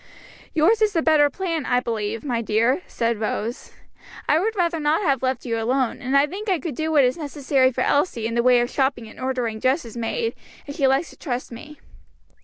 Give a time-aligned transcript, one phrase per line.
[0.55, 3.71] "Yours is the better plan, I believe, my dear," said Rose.
[4.27, 7.03] "I would rather not have you left alone, and I think I could do what
[7.03, 10.33] is necessary for Elsie, in the way of shopping and ordering dresses made,
[10.65, 11.79] if she likes to trust me."